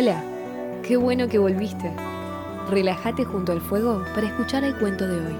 Hola, 0.00 0.22
qué 0.86 0.96
bueno 0.96 1.26
que 1.26 1.38
volviste. 1.38 1.92
Relájate 2.68 3.24
junto 3.24 3.50
al 3.50 3.60
fuego 3.60 4.04
para 4.14 4.28
escuchar 4.28 4.62
el 4.62 4.78
cuento 4.78 5.08
de 5.08 5.26
hoy. 5.26 5.36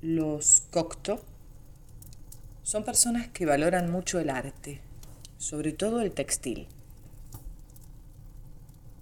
Los 0.00 0.62
Cocteau 0.70 1.20
son 2.62 2.82
personas 2.84 3.28
que 3.28 3.44
valoran 3.44 3.90
mucho 3.90 4.18
el 4.18 4.30
arte, 4.30 4.80
sobre 5.36 5.72
todo 5.72 6.00
el 6.00 6.12
textil. 6.12 6.66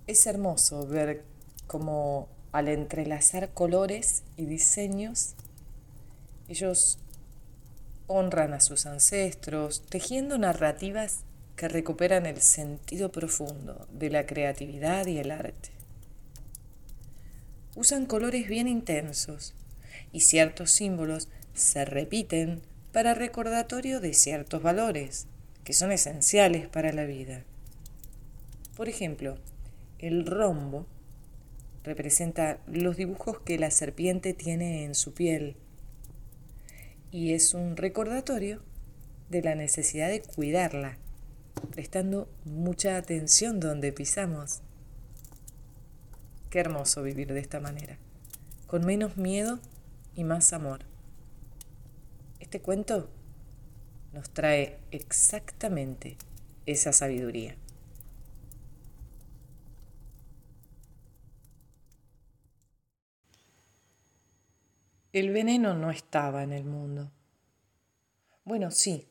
Es 0.08 0.26
hermoso 0.26 0.84
ver 0.84 1.22
cómo 1.68 2.26
al 2.50 2.66
entrelazar 2.66 3.50
colores 3.50 4.24
y 4.36 4.46
diseños, 4.46 5.36
ellos 6.52 6.98
honran 8.06 8.52
a 8.52 8.60
sus 8.60 8.84
ancestros, 8.86 9.82
tejiendo 9.88 10.36
narrativas 10.36 11.24
que 11.56 11.68
recuperan 11.68 12.26
el 12.26 12.40
sentido 12.40 13.10
profundo 13.10 13.88
de 13.90 14.10
la 14.10 14.26
creatividad 14.26 15.06
y 15.06 15.18
el 15.18 15.30
arte. 15.30 15.70
Usan 17.74 18.04
colores 18.04 18.48
bien 18.48 18.68
intensos 18.68 19.54
y 20.12 20.20
ciertos 20.20 20.70
símbolos 20.70 21.28
se 21.54 21.86
repiten 21.86 22.60
para 22.92 23.14
recordatorio 23.14 24.00
de 24.00 24.12
ciertos 24.12 24.62
valores 24.62 25.26
que 25.64 25.72
son 25.72 25.90
esenciales 25.90 26.68
para 26.68 26.92
la 26.92 27.04
vida. 27.04 27.44
Por 28.76 28.90
ejemplo, 28.90 29.38
el 29.98 30.26
rombo 30.26 30.86
representa 31.82 32.58
los 32.66 32.96
dibujos 32.96 33.40
que 33.40 33.58
la 33.58 33.70
serpiente 33.70 34.34
tiene 34.34 34.84
en 34.84 34.94
su 34.94 35.14
piel 35.14 35.56
y 37.12 37.34
es 37.34 37.52
un 37.52 37.76
recordatorio 37.76 38.62
de 39.28 39.42
la 39.42 39.54
necesidad 39.54 40.08
de 40.08 40.22
cuidarla, 40.22 40.96
prestando 41.70 42.26
mucha 42.46 42.96
atención 42.96 43.60
donde 43.60 43.92
pisamos. 43.92 44.62
Qué 46.48 46.58
hermoso 46.58 47.02
vivir 47.02 47.32
de 47.32 47.40
esta 47.40 47.60
manera, 47.60 47.98
con 48.66 48.86
menos 48.86 49.18
miedo 49.18 49.58
y 50.16 50.24
más 50.24 50.54
amor. 50.54 50.80
Este 52.40 52.60
cuento 52.60 53.10
nos 54.14 54.30
trae 54.30 54.78
exactamente 54.90 56.16
esa 56.64 56.94
sabiduría. 56.94 57.56
El 65.12 65.30
veneno 65.30 65.74
no 65.74 65.90
estaba 65.90 66.42
en 66.42 66.52
el 66.52 66.64
mundo. 66.64 67.10
Bueno, 68.44 68.70
sí, 68.70 69.06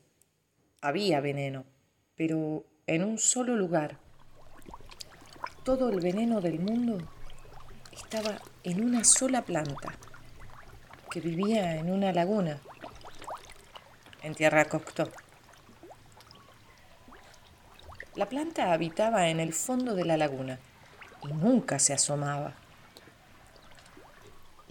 había 0.81 1.21
veneno, 1.21 1.63
pero 2.16 2.66
en 2.88 3.03
un 3.03 3.19
solo 3.19 3.55
lugar. 3.55 3.99
Todo 5.63 5.89
el 5.89 5.99
veneno 5.99 6.41
del 6.41 6.59
mundo 6.59 7.07
estaba 7.91 8.41
en 8.63 8.83
una 8.83 9.03
sola 9.03 9.44
planta, 9.44 9.94
que 11.11 11.19
vivía 11.19 11.75
en 11.75 11.91
una 11.91 12.11
laguna, 12.11 12.59
en 14.23 14.34
Tierra 14.34 14.66
Cocteau. 14.66 15.11
La 18.16 18.28
planta 18.28 18.73
habitaba 18.73 19.29
en 19.29 19.40
el 19.40 19.53
fondo 19.53 19.94
de 19.94 20.06
la 20.06 20.17
laguna 20.17 20.57
y 21.22 21.28
nunca 21.28 21.78
se 21.78 21.94
asomaba. 21.94 22.56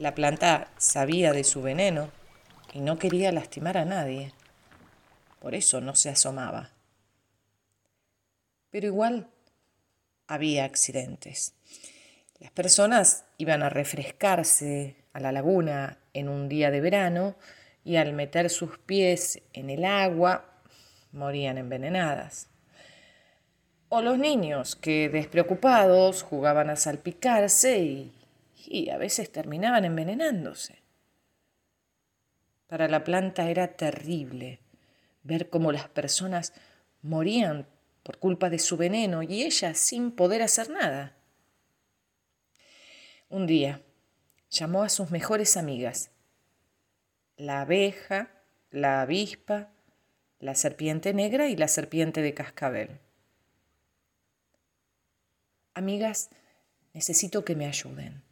La 0.00 0.14
planta 0.14 0.68
sabía 0.78 1.34
de 1.34 1.44
su 1.44 1.60
veneno 1.60 2.08
y 2.72 2.80
no 2.80 2.98
quería 2.98 3.32
lastimar 3.32 3.76
a 3.76 3.84
nadie. 3.84 4.32
Por 5.40 5.54
eso 5.54 5.82
no 5.82 5.94
se 5.94 6.08
asomaba. 6.08 6.70
Pero 8.70 8.86
igual 8.86 9.28
había 10.26 10.64
accidentes. 10.64 11.52
Las 12.38 12.50
personas 12.50 13.26
iban 13.36 13.62
a 13.62 13.68
refrescarse 13.68 14.96
a 15.12 15.20
la 15.20 15.32
laguna 15.32 15.98
en 16.14 16.30
un 16.30 16.48
día 16.48 16.70
de 16.70 16.80
verano 16.80 17.36
y 17.84 17.96
al 17.96 18.14
meter 18.14 18.48
sus 18.48 18.78
pies 18.78 19.42
en 19.52 19.68
el 19.68 19.84
agua 19.84 20.46
morían 21.12 21.58
envenenadas. 21.58 22.48
O 23.90 24.00
los 24.00 24.16
niños 24.16 24.76
que 24.76 25.10
despreocupados 25.10 26.22
jugaban 26.22 26.70
a 26.70 26.76
salpicarse 26.76 27.80
y 27.80 28.19
y 28.66 28.90
a 28.90 28.98
veces 28.98 29.30
terminaban 29.30 29.84
envenenándose. 29.84 30.82
Para 32.66 32.88
la 32.88 33.02
planta 33.02 33.50
era 33.50 33.76
terrible 33.76 34.60
ver 35.22 35.50
cómo 35.50 35.72
las 35.72 35.88
personas 35.88 36.52
morían 37.02 37.66
por 38.02 38.18
culpa 38.18 38.48
de 38.48 38.58
su 38.58 38.76
veneno 38.76 39.22
y 39.22 39.42
ella 39.42 39.74
sin 39.74 40.12
poder 40.12 40.42
hacer 40.42 40.70
nada. 40.70 41.16
Un 43.28 43.46
día 43.46 43.82
llamó 44.50 44.82
a 44.82 44.88
sus 44.88 45.10
mejores 45.10 45.56
amigas, 45.56 46.10
la 47.36 47.62
abeja, 47.62 48.30
la 48.70 49.02
avispa, 49.02 49.70
la 50.38 50.54
serpiente 50.54 51.12
negra 51.12 51.48
y 51.48 51.56
la 51.56 51.68
serpiente 51.68 52.22
de 52.22 52.34
cascabel. 52.34 53.00
Amigas, 55.74 56.30
necesito 56.92 57.44
que 57.44 57.54
me 57.54 57.66
ayuden 57.66 58.29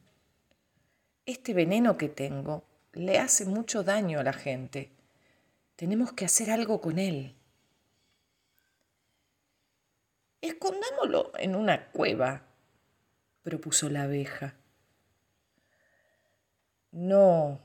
este 1.28 1.52
veneno 1.52 1.98
que 1.98 2.08
tengo 2.08 2.64
le 2.94 3.18
hace 3.18 3.44
mucho 3.44 3.84
daño 3.84 4.18
a 4.18 4.22
la 4.22 4.32
gente. 4.32 4.90
Tenemos 5.76 6.12
que 6.14 6.24
hacer 6.24 6.50
algo 6.50 6.80
con 6.80 6.98
él. 6.98 7.36
Escondámoslo 10.40 11.32
en 11.38 11.54
una 11.54 11.90
cueva, 11.90 12.46
propuso 13.42 13.90
la 13.90 14.04
abeja. 14.04 14.54
No, 16.92 17.60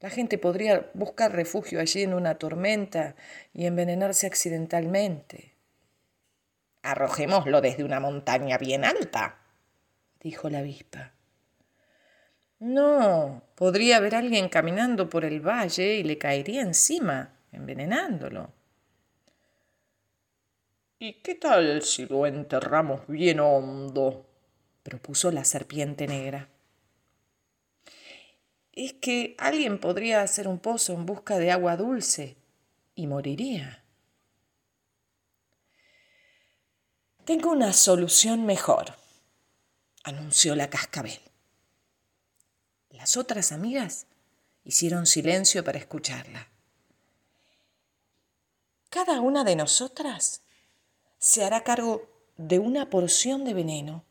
la 0.00 0.10
gente 0.10 0.36
podría 0.36 0.90
buscar 0.94 1.30
refugio 1.32 1.80
allí 1.80 2.02
en 2.02 2.12
una 2.12 2.38
tormenta 2.38 3.14
y 3.52 3.66
envenenarse 3.66 4.26
accidentalmente. 4.26 5.54
Arrojémoslo 6.82 7.60
desde 7.60 7.84
una 7.84 8.00
montaña 8.00 8.58
bien 8.58 8.84
alta, 8.84 9.38
dijo 10.20 10.50
la 10.50 10.58
avispa. 10.58 11.12
No, 12.60 13.42
podría 13.54 13.98
haber 13.98 14.16
alguien 14.16 14.48
caminando 14.48 15.08
por 15.08 15.24
el 15.24 15.40
valle 15.40 15.94
y 15.94 16.02
le 16.02 16.18
caería 16.18 16.62
encima, 16.62 17.38
envenenándolo. 17.52 18.52
¿Y 20.98 21.22
qué 21.22 21.36
tal 21.36 21.82
si 21.82 22.06
lo 22.06 22.26
enterramos 22.26 23.06
bien 23.06 23.38
hondo? 23.38 24.26
propuso 24.82 25.30
la 25.30 25.44
serpiente 25.44 26.06
negra. 26.06 26.48
Es 28.72 28.94
que 28.94 29.36
alguien 29.38 29.78
podría 29.78 30.22
hacer 30.22 30.48
un 30.48 30.58
pozo 30.58 30.94
en 30.94 31.04
busca 31.04 31.38
de 31.38 31.50
agua 31.50 31.76
dulce 31.76 32.36
y 32.94 33.06
moriría. 33.06 33.84
Tengo 37.24 37.50
una 37.50 37.72
solución 37.74 38.46
mejor, 38.46 38.94
anunció 40.04 40.54
la 40.56 40.70
cascabel. 40.70 41.27
Las 42.90 43.16
otras 43.16 43.52
amigas 43.52 44.06
hicieron 44.64 45.06
silencio 45.06 45.64
para 45.64 45.78
escucharla. 45.78 46.48
Cada 48.90 49.20
una 49.20 49.44
de 49.44 49.56
nosotras 49.56 50.42
se 51.18 51.44
hará 51.44 51.62
cargo 51.62 52.08
de 52.36 52.58
una 52.58 52.88
porción 52.88 53.44
de 53.44 53.54
veneno, 53.54 54.04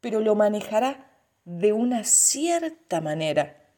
pero 0.00 0.20
lo 0.20 0.34
manejará 0.34 1.10
de 1.44 1.72
una 1.72 2.04
cierta 2.04 3.00
manera 3.00 3.68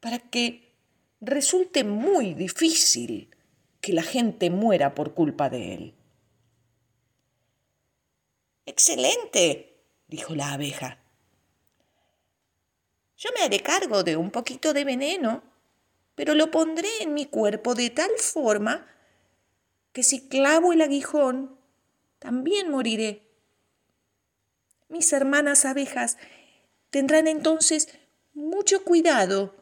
para 0.00 0.18
que 0.18 0.72
resulte 1.20 1.84
muy 1.84 2.34
difícil 2.34 3.36
que 3.80 3.92
la 3.92 4.02
gente 4.02 4.50
muera 4.50 4.94
por 4.94 5.14
culpa 5.14 5.50
de 5.50 5.74
él. 5.74 5.94
Excelente, 8.64 9.84
dijo 10.06 10.34
la 10.34 10.52
abeja. 10.52 11.01
Yo 13.22 13.30
me 13.36 13.44
haré 13.44 13.60
cargo 13.60 14.02
de 14.02 14.16
un 14.16 14.32
poquito 14.32 14.72
de 14.72 14.84
veneno, 14.84 15.44
pero 16.16 16.34
lo 16.34 16.50
pondré 16.50 16.88
en 17.02 17.14
mi 17.14 17.26
cuerpo 17.26 17.76
de 17.76 17.88
tal 17.88 18.10
forma 18.18 18.84
que 19.92 20.02
si 20.02 20.26
clavo 20.26 20.72
el 20.72 20.80
aguijón, 20.80 21.56
también 22.18 22.68
moriré. 22.68 23.22
Mis 24.88 25.12
hermanas 25.12 25.64
abejas 25.64 26.18
tendrán 26.90 27.28
entonces 27.28 27.96
mucho 28.34 28.82
cuidado 28.82 29.54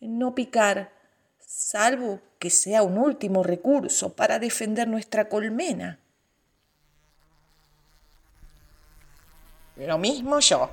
en 0.00 0.18
no 0.18 0.34
picar, 0.34 0.92
salvo 1.38 2.20
que 2.40 2.50
sea 2.50 2.82
un 2.82 2.98
último 2.98 3.44
recurso 3.44 4.16
para 4.16 4.40
defender 4.40 4.88
nuestra 4.88 5.28
colmena. 5.28 6.00
Lo 9.76 9.98
mismo 9.98 10.40
yo, 10.40 10.68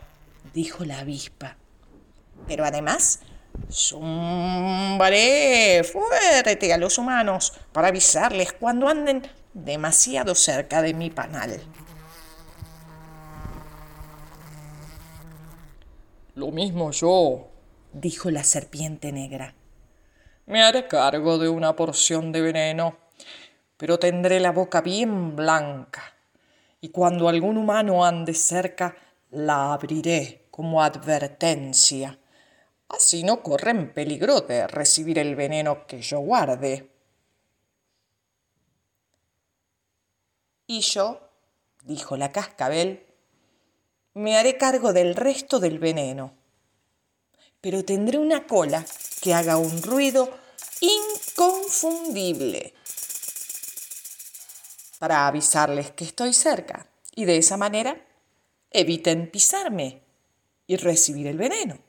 dijo 0.55 0.83
la 0.85 1.01
avispa. 1.01 1.58
Pero 2.47 2.65
además 2.65 3.19
Zumbaré 3.71 5.03
fuerte 5.83 6.73
a 6.73 6.77
los 6.77 6.97
humanos 6.97 7.53
para 7.71 7.89
avisarles 7.89 8.53
cuando 8.53 8.87
anden 8.87 9.21
demasiado 9.53 10.33
cerca 10.35 10.81
de 10.81 10.93
mi 10.93 11.09
panal. 11.11 11.61
Lo 16.35 16.51
mismo 16.51 16.91
yo, 16.91 17.49
dijo 17.93 18.31
la 18.31 18.43
serpiente 18.43 19.11
negra. 19.11 19.53
Me 20.45 20.63
haré 20.63 20.87
cargo 20.87 21.37
de 21.37 21.49
una 21.49 21.75
porción 21.75 22.31
de 22.31 22.41
veneno, 22.41 22.97
pero 23.77 23.99
tendré 23.99 24.39
la 24.39 24.51
boca 24.51 24.81
bien 24.81 25.35
blanca, 25.35 26.15
y 26.81 26.89
cuando 26.89 27.29
algún 27.29 27.57
humano 27.57 28.03
ande 28.05 28.33
cerca, 28.33 28.95
la 29.29 29.73
abriré 29.73 30.47
como 30.49 30.81
advertencia. 30.81 32.17
Así 32.89 33.23
no 33.23 33.41
corren 33.41 33.93
peligro 33.93 34.41
de 34.41 34.67
recibir 34.67 35.19
el 35.19 35.35
veneno 35.35 35.87
que 35.87 36.01
yo 36.01 36.19
guarde. 36.19 36.89
Y 40.67 40.81
yo, 40.81 41.21
dijo 41.83 42.17
la 42.17 42.31
cascabel, 42.31 43.05
me 44.13 44.37
haré 44.37 44.57
cargo 44.57 44.91
del 44.93 45.15
resto 45.15 45.59
del 45.59 45.79
veneno 45.79 46.39
pero 47.61 47.83
tendré 47.83 48.17
una 48.17 48.47
cola 48.47 48.85
que 49.21 49.33
haga 49.33 49.57
un 49.57 49.81
ruido 49.81 50.37
inconfundible 50.79 52.73
para 54.97 55.27
avisarles 55.27 55.91
que 55.91 56.05
estoy 56.05 56.33
cerca 56.33 56.87
y 57.15 57.25
de 57.25 57.37
esa 57.37 57.57
manera 57.57 58.01
eviten 58.71 59.29
pisarme 59.29 60.01
y 60.67 60.77
recibir 60.77 61.27
el 61.27 61.37
veneno. 61.37 61.79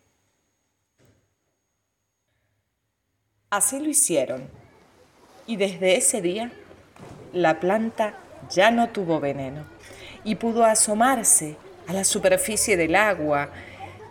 Así 3.50 3.80
lo 3.80 3.88
hicieron 3.88 4.48
y 5.44 5.56
desde 5.56 5.96
ese 5.96 6.22
día 6.22 6.52
la 7.32 7.58
planta 7.58 8.14
ya 8.48 8.70
no 8.70 8.90
tuvo 8.90 9.18
veneno 9.18 9.64
y 10.22 10.36
pudo 10.36 10.64
asomarse 10.64 11.56
a 11.88 11.92
la 11.92 12.04
superficie 12.04 12.76
del 12.76 12.94
agua 12.94 13.50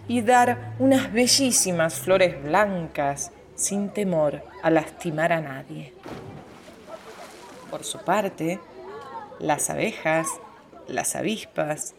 y 0.10 0.24
dar 0.24 0.76
unas 0.78 1.14
bellísimas 1.14 1.94
flores 1.94 2.44
blancas 2.44 3.32
sin 3.56 3.92
temor 3.92 4.44
a 4.62 4.70
lastimar 4.70 5.32
a 5.32 5.40
nadie. 5.40 5.94
Por 7.72 7.86
su 7.86 8.00
parte, 8.00 8.60
las 9.40 9.70
abejas, 9.70 10.28
las 10.86 11.16
avispas, 11.16 11.96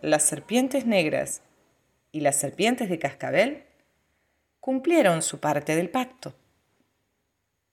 las 0.00 0.22
serpientes 0.22 0.86
negras 0.86 1.42
y 2.12 2.20
las 2.20 2.36
serpientes 2.36 2.88
de 2.88 3.00
cascabel 3.00 3.64
cumplieron 4.60 5.22
su 5.22 5.40
parte 5.40 5.74
del 5.74 5.90
pacto. 5.90 6.34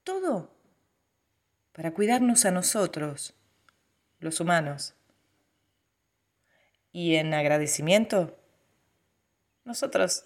Todo 0.03 0.49
para 1.73 1.91
cuidarnos 1.91 2.45
a 2.45 2.51
nosotros, 2.51 3.33
los 4.19 4.39
humanos. 4.39 4.93
Y 6.91 7.15
en 7.15 7.33
agradecimiento, 7.33 8.37
nosotros 9.63 10.25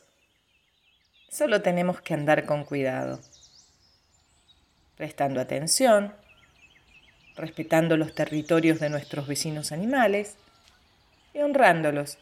solo 1.30 1.62
tenemos 1.62 2.01
que 2.01 2.13
andar 2.13 2.45
con 2.45 2.63
cuidado, 2.63 3.19
prestando 4.95 5.42
atención, 5.42 6.16
respetando 7.36 7.98
los 7.98 8.16
territorios 8.16 8.80
de 8.80 8.89
nuestros 8.89 9.27
vecinos 9.27 9.72
animales 9.72 10.38
y 11.33 11.39
honrándolos 11.39 12.18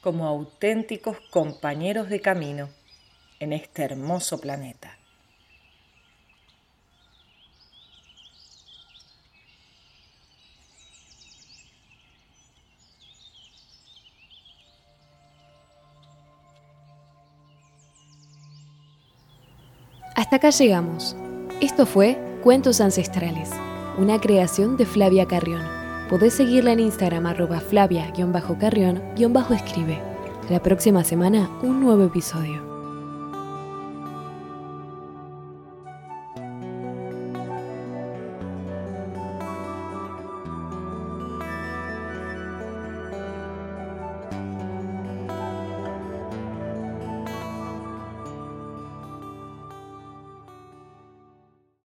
como 0.00 0.26
auténticos 0.26 1.18
compañeros 1.30 2.08
de 2.08 2.20
camino 2.20 2.70
en 3.38 3.52
este 3.52 3.84
hermoso 3.84 4.40
planeta. 4.40 4.98
Hasta 20.32 20.48
acá 20.48 20.56
llegamos. 20.56 21.14
Esto 21.60 21.84
fue 21.84 22.16
Cuentos 22.42 22.80
Ancestrales, 22.80 23.50
una 23.98 24.18
creación 24.18 24.78
de 24.78 24.86
Flavia 24.86 25.26
Carrión. 25.26 25.60
Podés 26.08 26.32
seguirla 26.32 26.72
en 26.72 26.80
Instagram 26.80 27.26
arroba 27.26 27.60
flavia-carrión-escribe. 27.60 30.00
La 30.48 30.62
próxima 30.62 31.04
semana 31.04 31.50
un 31.62 31.82
nuevo 31.82 32.06
episodio. 32.06 32.71